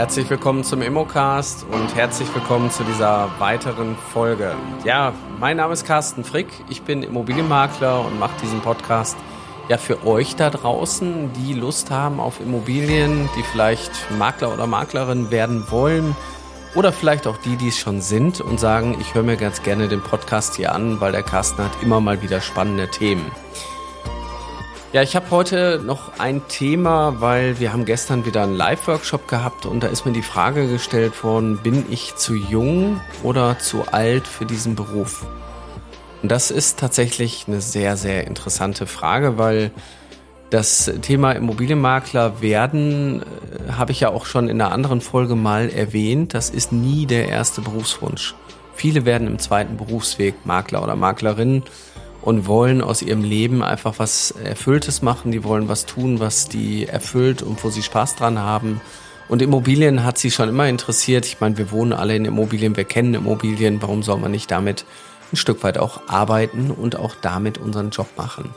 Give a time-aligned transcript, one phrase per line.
[0.00, 4.54] Herzlich willkommen zum Immocast und herzlich willkommen zu dieser weiteren Folge.
[4.82, 9.18] Ja, mein Name ist Carsten Frick, ich bin Immobilienmakler und mache diesen Podcast
[9.68, 15.30] ja für euch da draußen, die Lust haben auf Immobilien, die vielleicht Makler oder Maklerin
[15.30, 16.16] werden wollen
[16.74, 19.86] oder vielleicht auch die, die es schon sind und sagen, ich höre mir ganz gerne
[19.86, 23.30] den Podcast hier an, weil der Carsten hat immer mal wieder spannende Themen.
[24.92, 29.64] Ja, ich habe heute noch ein Thema, weil wir haben gestern wieder einen Live-Workshop gehabt
[29.64, 34.26] und da ist mir die Frage gestellt worden, bin ich zu jung oder zu alt
[34.26, 35.24] für diesen Beruf?
[36.24, 39.70] Und das ist tatsächlich eine sehr, sehr interessante Frage, weil
[40.50, 45.70] das Thema Immobilienmakler werden, äh, habe ich ja auch schon in einer anderen Folge mal
[45.70, 48.34] erwähnt, das ist nie der erste Berufswunsch.
[48.74, 51.62] Viele werden im zweiten Berufsweg Makler oder Maklerin
[52.22, 55.32] und wollen aus ihrem Leben einfach was Erfülltes machen.
[55.32, 58.80] Die wollen was tun, was die erfüllt und wo sie Spaß dran haben.
[59.28, 61.24] Und Immobilien hat sie schon immer interessiert.
[61.24, 63.80] Ich meine, wir wohnen alle in Immobilien, wir kennen Immobilien.
[63.80, 64.84] Warum soll man nicht damit
[65.32, 68.52] ein Stück weit auch arbeiten und auch damit unseren Job machen?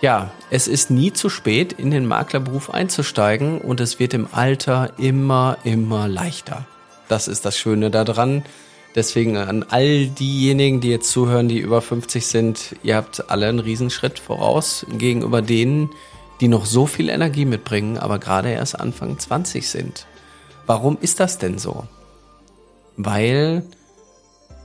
[0.00, 4.92] Ja, es ist nie zu spät, in den Maklerberuf einzusteigen und es wird im Alter
[4.96, 6.66] immer, immer leichter.
[7.08, 8.44] Das ist das Schöne daran.
[8.94, 13.58] Deswegen an all diejenigen, die jetzt zuhören, die über 50 sind, ihr habt alle einen
[13.58, 15.90] Riesenschritt voraus gegenüber denen,
[16.40, 20.06] die noch so viel Energie mitbringen, aber gerade erst Anfang 20 sind.
[20.66, 21.84] Warum ist das denn so?
[22.96, 23.62] Weil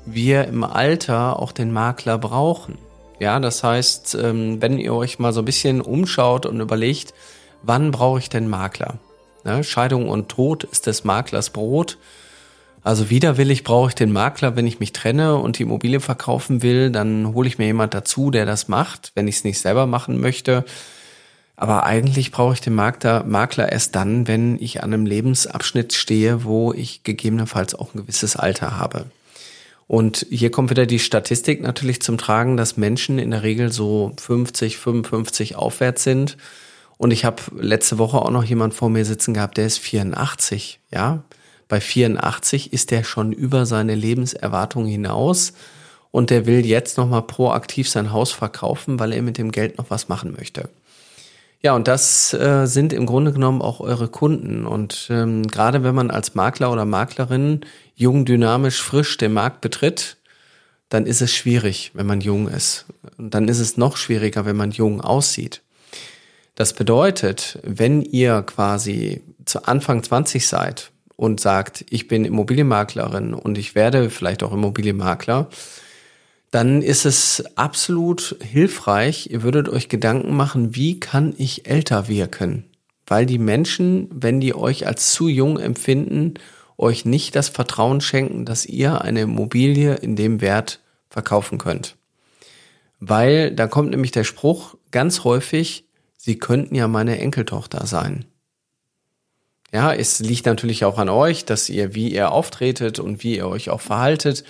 [0.05, 2.77] wir im Alter auch den Makler brauchen.
[3.19, 7.13] Ja, das heißt, ähm, wenn ihr euch mal so ein bisschen umschaut und überlegt,
[7.61, 8.95] wann brauche ich denn Makler?
[9.61, 11.97] Scheidung und Tod ist des Maklers Brot.
[12.83, 16.91] Also widerwillig brauche ich den Makler, wenn ich mich trenne und die Immobilie verkaufen will,
[16.91, 20.19] dann hole ich mir jemand dazu, der das macht, wenn ich es nicht selber machen
[20.19, 20.65] möchte.
[21.55, 26.73] Aber eigentlich brauche ich den Makler, erst dann, wenn ich an einem Lebensabschnitt stehe, wo
[26.73, 29.05] ich gegebenenfalls auch ein gewisses Alter habe.
[29.87, 34.13] Und hier kommt wieder die Statistik natürlich zum Tragen, dass Menschen in der Regel so
[34.19, 36.37] 50, 55 aufwärts sind.
[36.97, 40.79] Und ich habe letzte Woche auch noch jemand vor mir sitzen gehabt, der ist 84,
[40.91, 41.23] ja.
[41.67, 45.53] Bei 84 ist er schon über seine Lebenserwartung hinaus
[46.11, 49.89] und der will jetzt nochmal proaktiv sein Haus verkaufen, weil er mit dem Geld noch
[49.89, 50.69] was machen möchte.
[51.63, 54.65] Ja, und das äh, sind im Grunde genommen auch eure Kunden.
[54.65, 57.61] Und ähm, gerade wenn man als Makler oder Maklerin
[57.95, 60.17] jung, dynamisch, frisch den Markt betritt,
[60.89, 62.85] dann ist es schwierig, wenn man jung ist.
[63.17, 65.61] Und dann ist es noch schwieriger, wenn man jung aussieht.
[66.53, 73.57] Das bedeutet, wenn ihr quasi zu Anfang 20 seid und sagt, ich bin Immobilienmaklerin und
[73.57, 75.49] ich werde vielleicht auch Immobilienmakler,
[76.51, 82.65] dann ist es absolut hilfreich, ihr würdet euch Gedanken machen, wie kann ich älter wirken?
[83.07, 86.35] Weil die Menschen, wenn die euch als zu jung empfinden,
[86.77, 91.95] euch nicht das Vertrauen schenken, dass ihr eine Immobilie in dem Wert verkaufen könnt.
[92.99, 95.85] Weil da kommt nämlich der Spruch ganz häufig,
[96.17, 98.25] sie könnten ja meine Enkeltochter sein.
[99.73, 103.47] Ja, es liegt natürlich auch an euch, dass ihr, wie ihr auftretet und wie ihr
[103.47, 104.43] euch auch verhaltet.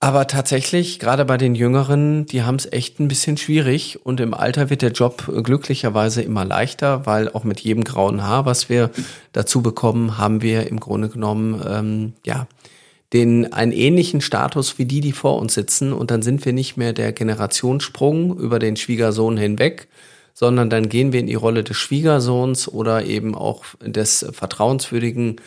[0.00, 3.98] Aber tatsächlich, gerade bei den Jüngeren, die haben es echt ein bisschen schwierig.
[4.04, 8.44] Und im Alter wird der Job glücklicherweise immer leichter, weil auch mit jedem grauen Haar,
[8.44, 8.90] was wir
[9.32, 12.46] dazu bekommen, haben wir im Grunde genommen ähm, ja
[13.14, 15.94] den einen ähnlichen Status wie die, die vor uns sitzen.
[15.94, 19.88] Und dann sind wir nicht mehr der Generationssprung über den Schwiegersohn hinweg,
[20.38, 25.40] sondern dann gehen wir in die Rolle des Schwiegersohns oder eben auch des vertrauenswürdigen,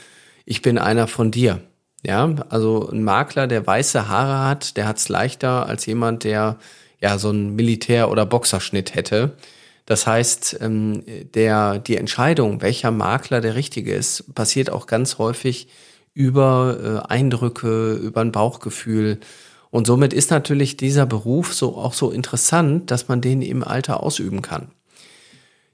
[0.44, 1.62] ich bin einer von dir.
[2.06, 6.58] Ja, also ein Makler, der weiße Haare hat, der hat es leichter als jemand, der
[7.00, 9.38] ja so einen Militär- oder Boxerschnitt hätte.
[9.86, 11.04] Das heißt, ähm,
[11.36, 15.70] der, die Entscheidung, welcher Makler der richtige ist, passiert auch ganz häufig
[16.14, 19.22] über äh, Eindrücke, über ein Bauchgefühl.
[19.70, 24.04] Und somit ist natürlich dieser Beruf so auch so interessant, dass man den im Alter
[24.04, 24.68] ausüben kann.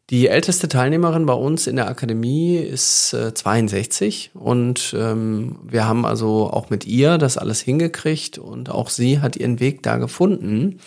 [0.09, 6.05] Die älteste Teilnehmerin bei uns in der Akademie ist äh, 62 und ähm, wir haben
[6.05, 10.79] also auch mit ihr das alles hingekriegt und auch sie hat ihren Weg da gefunden.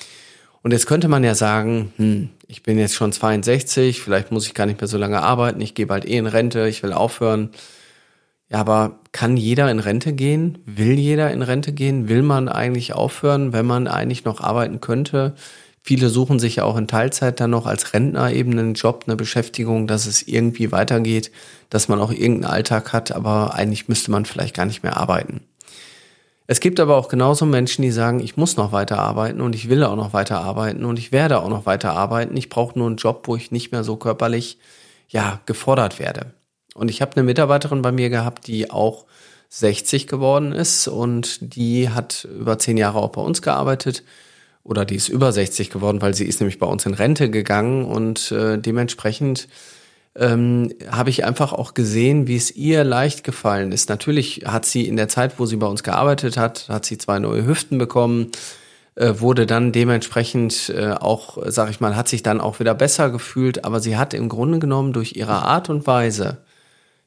[0.62, 4.55] Und jetzt könnte man ja sagen, hm, ich bin jetzt schon 62, vielleicht muss ich
[4.55, 7.50] gar nicht mehr so lange arbeiten, ich gehe bald eh in Rente, ich will aufhören.
[8.49, 10.58] Ja, aber kann jeder in Rente gehen?
[10.64, 12.08] Will jeder in Rente gehen?
[12.08, 15.34] Will man eigentlich aufhören, wenn man eigentlich noch arbeiten könnte?
[15.90, 19.16] Viele suchen sich ja auch in Teilzeit dann noch als Rentner eben einen Job, eine
[19.16, 21.32] Beschäftigung, dass es irgendwie weitergeht,
[21.69, 25.40] dass man auch irgendeinen Alltag hat, aber eigentlich müsste man vielleicht gar nicht mehr arbeiten.
[26.46, 29.69] Es gibt aber auch genauso Menschen, die sagen, ich muss noch weiter arbeiten und ich
[29.69, 32.37] will auch noch weiter arbeiten und ich werde auch noch weiter arbeiten.
[32.37, 34.60] Ich brauche nur einen Job, wo ich nicht mehr so körperlich
[35.08, 36.34] ja gefordert werde.
[36.76, 39.06] Und ich habe eine Mitarbeiterin bei mir gehabt, die auch
[39.48, 44.04] 60 geworden ist und die hat über zehn Jahre auch bei uns gearbeitet
[44.70, 47.84] oder die ist über 60 geworden, weil sie ist nämlich bei uns in Rente gegangen
[47.84, 49.49] und äh, dementsprechend
[50.14, 53.88] ähm, habe ich einfach auch gesehen, wie es ihr leicht gefallen ist.
[53.88, 57.19] Natürlich hat sie in der Zeit, wo sie bei uns gearbeitet hat, hat sie zwei
[57.19, 58.31] neue Hüften bekommen,
[58.94, 63.11] äh, wurde dann dementsprechend äh, auch, sag ich mal, hat sich dann auch wieder besser
[63.11, 66.38] gefühlt, aber sie hat im Grunde genommen durch ihre Art und Weise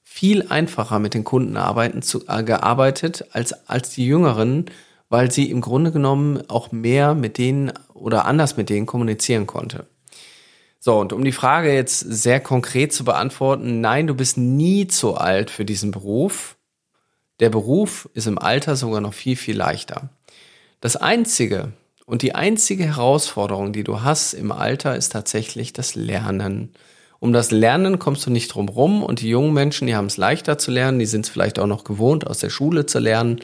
[0.03, 4.65] viel einfacher mit den Kunden arbeiten zu, äh, gearbeitet als, als die Jüngeren,
[5.13, 9.85] weil sie im Grunde genommen auch mehr mit denen oder anders mit denen kommunizieren konnte.
[10.79, 15.13] So, und um die Frage jetzt sehr konkret zu beantworten, nein, du bist nie zu
[15.13, 16.55] alt für diesen Beruf.
[17.39, 20.09] Der Beruf ist im Alter sogar noch viel, viel leichter.
[20.81, 21.73] Das Einzige
[22.07, 26.73] und die einzige Herausforderung, die du hast im Alter, ist tatsächlich das Lernen.
[27.19, 30.17] Um das Lernen kommst du nicht drum rum und die jungen Menschen, die haben es
[30.17, 33.41] leichter zu lernen, die sind es vielleicht auch noch gewohnt, aus der Schule zu lernen.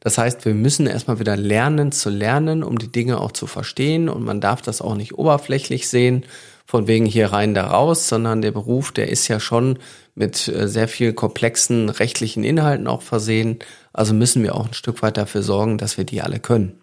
[0.00, 4.08] Das heißt, wir müssen erstmal wieder lernen zu lernen, um die Dinge auch zu verstehen
[4.08, 6.24] und man darf das auch nicht oberflächlich sehen,
[6.64, 9.78] von wegen hier rein, da raus, sondern der Beruf, der ist ja schon
[10.14, 13.58] mit äh, sehr viel komplexen rechtlichen Inhalten auch versehen.
[13.92, 16.80] Also müssen wir auch ein Stück weit dafür sorgen, dass wir die alle können.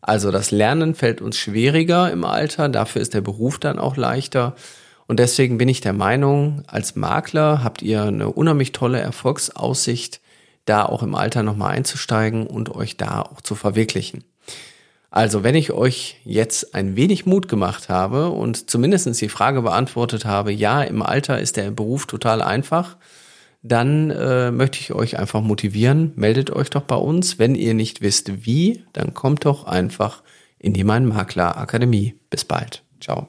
[0.00, 4.56] Also das Lernen fällt uns schwieriger im Alter, dafür ist der Beruf dann auch leichter.
[5.06, 10.20] Und deswegen bin ich der Meinung, als Makler habt ihr eine unheimlich tolle Erfolgsaussicht,
[10.68, 14.24] da auch im Alter nochmal einzusteigen und euch da auch zu verwirklichen.
[15.10, 20.26] Also, wenn ich euch jetzt ein wenig Mut gemacht habe und zumindest die Frage beantwortet
[20.26, 22.96] habe, ja, im Alter ist der Beruf total einfach,
[23.62, 27.38] dann äh, möchte ich euch einfach motivieren, meldet euch doch bei uns.
[27.38, 30.22] Wenn ihr nicht wisst wie, dann kommt doch einfach
[30.58, 32.14] in die Mein Makler Akademie.
[32.30, 32.82] Bis bald.
[33.00, 33.28] Ciao.